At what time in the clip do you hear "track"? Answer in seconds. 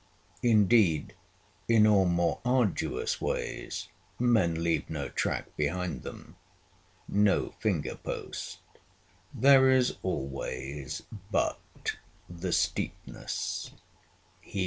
5.09-5.55